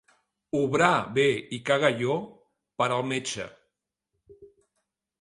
[0.59, 1.25] Obrar bé
[1.59, 2.17] i cagalló
[2.83, 3.49] per al metge.